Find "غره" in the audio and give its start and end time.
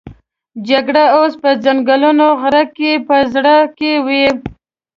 2.41-2.63